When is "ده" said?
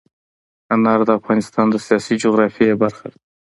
3.11-3.17